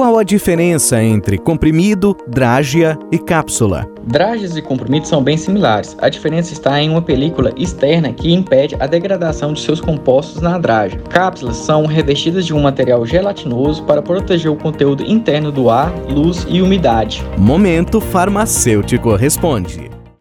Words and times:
qual 0.00 0.16
a 0.16 0.22
diferença 0.22 1.02
entre 1.02 1.36
comprimido, 1.36 2.16
drágia 2.26 2.98
e 3.12 3.18
cápsula? 3.18 3.86
Drágeas 4.06 4.56
e 4.56 4.62
comprimidos 4.62 5.10
são 5.10 5.22
bem 5.22 5.36
similares. 5.36 5.94
A 6.00 6.08
diferença 6.08 6.54
está 6.54 6.80
em 6.80 6.88
uma 6.88 7.02
película 7.02 7.52
externa 7.54 8.10
que 8.10 8.32
impede 8.32 8.74
a 8.80 8.86
degradação 8.86 9.52
de 9.52 9.60
seus 9.60 9.78
compostos 9.78 10.40
na 10.40 10.56
drágia. 10.56 10.98
Cápsulas 11.10 11.58
são 11.58 11.84
revestidas 11.84 12.46
de 12.46 12.54
um 12.54 12.62
material 12.62 13.04
gelatinoso 13.04 13.82
para 13.82 14.00
proteger 14.00 14.50
o 14.50 14.56
conteúdo 14.56 15.04
interno 15.04 15.52
do 15.52 15.68
ar, 15.68 15.92
luz 16.08 16.46
e 16.48 16.62
umidade. 16.62 17.22
Momento 17.36 18.00
farmacêutico 18.00 19.14
responde. 19.14 19.99